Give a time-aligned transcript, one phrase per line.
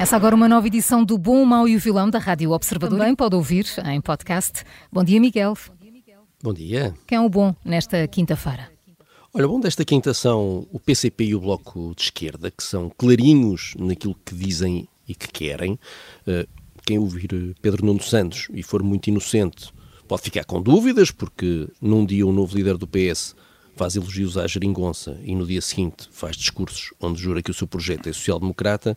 [0.00, 2.98] Começa agora uma nova edição do Bom, o Mau e o Vilão da Rádio Observador.
[2.98, 4.64] Também pode ouvir em podcast.
[4.90, 5.54] Bom dia, Miguel.
[6.42, 6.94] Bom dia.
[7.06, 8.72] Quem é o bom nesta quinta-feira?
[9.34, 13.74] Olha, bom desta quinta são o PCP e o Bloco de Esquerda, que são clarinhos
[13.78, 15.78] naquilo que dizem e que querem.
[16.26, 16.46] Eh,
[16.86, 19.70] quem ouvir eh, Pedro Nuno Santos e for muito inocente
[20.08, 23.36] pode ficar com dúvidas, porque num dia o novo líder do PS
[23.76, 27.66] faz elogios à geringonça e no dia seguinte faz discursos onde jura que o seu
[27.66, 28.96] projeto é social-democrata.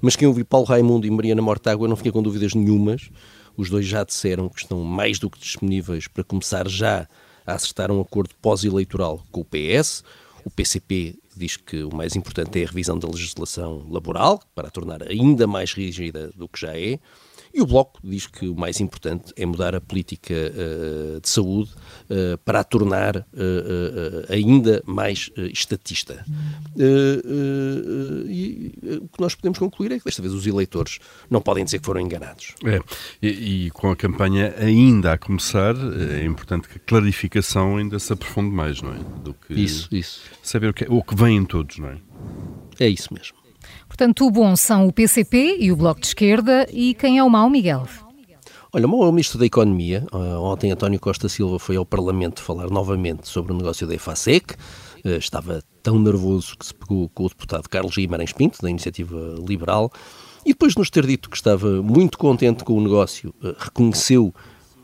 [0.00, 3.10] Mas quem ouviu Paulo Raimundo e Mariana Mortágua não fica com dúvidas nenhumas.
[3.56, 7.08] Os dois já disseram que estão mais do que disponíveis para começar já
[7.46, 10.02] a acertar um acordo pós-eleitoral com o PS.
[10.44, 14.70] O PCP diz que o mais importante é a revisão da legislação laboral, para a
[14.70, 16.98] tornar ainda mais rígida do que já é.
[17.56, 21.70] E o Bloco diz que o mais importante é mudar a política uh, de saúde
[22.10, 23.24] uh, para a tornar uh,
[24.28, 26.22] ainda mais estatista.
[28.28, 30.98] e o que nós podemos concluir é que desta vez os eleitores
[31.30, 32.54] não podem dizer que foram enganados.
[32.62, 32.78] É,
[33.22, 35.74] e, e com a campanha ainda a começar,
[36.10, 38.98] é importante que a clarificação ainda se aprofunde mais, não é?
[39.24, 40.20] Do que isso, isso.
[40.42, 41.96] Saber o que, o que vem em todos, não é?
[42.78, 43.45] É isso mesmo.
[43.96, 46.66] Portanto, o bom são o PCP e o Bloco de Esquerda.
[46.70, 47.88] E quem é o mau, Miguel?
[48.70, 50.06] Olha, o mau é o Ministro da Economia.
[50.12, 54.52] Uh, ontem António Costa Silva foi ao Parlamento falar novamente sobre o negócio da EFASEC.
[55.02, 59.34] Uh, estava tão nervoso que se pegou com o deputado Carlos Guimarães Pinto, da Iniciativa
[59.48, 59.90] Liberal.
[60.44, 64.30] E depois de nos ter dito que estava muito contente com o negócio, uh, reconheceu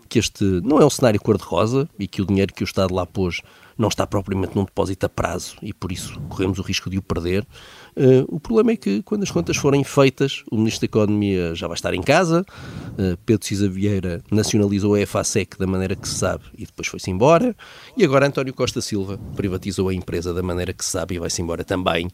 [0.08, 3.04] que este não é um cenário cor-de-rosa e que o dinheiro que o Estado lá
[3.04, 3.42] pôs
[3.76, 7.02] não está propriamente num depósito a prazo e por isso corremos o risco de o
[7.02, 7.46] perder.
[7.94, 11.66] Uh, o problema é que, quando as contas forem feitas, o Ministro da Economia já
[11.66, 12.44] vai estar em casa.
[12.92, 17.10] Uh, Pedro Cisa Vieira nacionalizou a EFASEC da maneira que se sabe e depois foi-se
[17.10, 17.54] embora.
[17.96, 21.42] E agora António Costa Silva privatizou a empresa da maneira que se sabe e vai-se
[21.42, 22.08] embora também.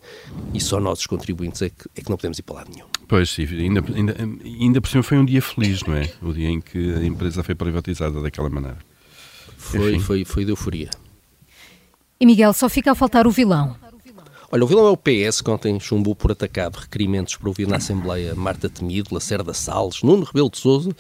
[0.52, 2.86] E só nós, os contribuintes, é que, é que não podemos ir para lado nenhum.
[3.06, 6.10] Pois, sim, ainda, ainda, ainda por cima foi um dia feliz, não é?
[6.20, 8.78] O dia em que a empresa foi privatizada daquela maneira.
[9.56, 10.91] Foi, foi, foi de euforia.
[12.20, 13.76] E Miguel, só fica a faltar o vilão.
[14.50, 17.76] Olha, o vilão é o PS, que ontem chumbou por atacado requerimentos para ouvir na
[17.76, 20.90] Assembleia Marta Temido, Lacerda Salles, Nuno Rebelo de Sousa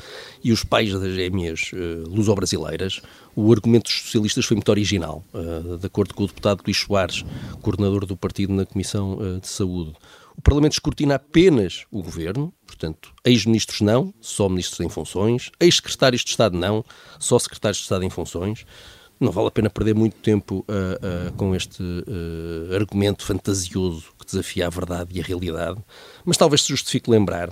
[0.44, 3.00] e os pais das gêmeas uh, luso-brasileiras.
[3.34, 7.24] O argumento dos socialistas foi muito original, uh, de acordo com o deputado Luís Soares,
[7.60, 9.92] coordenador do partido na Comissão uh, de Saúde.
[10.36, 16.30] O Parlamento escrutina apenas o Governo, portanto, ex-ministros não, só ministros em funções, ex-secretários de
[16.30, 16.84] Estado não,
[17.18, 18.64] só secretários de Estado em funções
[19.20, 24.26] não vale a pena perder muito tempo uh, uh, com este uh, argumento fantasioso que
[24.26, 25.78] desafia a verdade e a realidade,
[26.24, 27.50] mas talvez se justifique lembrar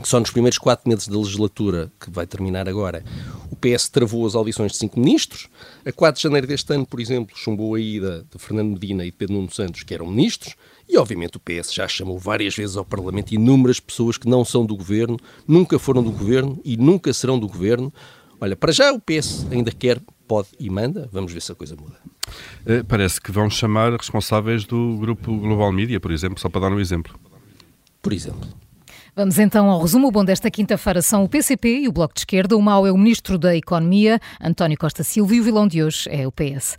[0.00, 3.04] que só nos primeiros quatro meses da legislatura, que vai terminar agora,
[3.50, 5.48] o PS travou as audições de cinco ministros.
[5.84, 9.10] A 4 de janeiro deste ano, por exemplo, chumbou a ida de Fernando Medina e
[9.10, 10.54] de Pedro Nuno Santos, que eram ministros,
[10.88, 14.64] e obviamente o PS já chamou várias vezes ao Parlamento inúmeras pessoas que não são
[14.64, 17.92] do governo, nunca foram do governo e nunca serão do governo.
[18.40, 20.00] Olha, para já o PS ainda quer
[20.30, 21.96] pode e manda, vamos ver se a coisa muda.
[22.64, 26.72] Eh, parece que vão chamar responsáveis do grupo Global Media, por exemplo, só para dar
[26.72, 27.18] um exemplo.
[28.00, 28.48] Por exemplo.
[29.16, 30.06] Vamos então ao resumo.
[30.06, 32.56] O bom desta quinta-feira são o PCP e o Bloco de Esquerda.
[32.56, 36.08] O mau é o Ministro da Economia, António Costa Silva, e o vilão de hoje
[36.08, 36.78] é o PS.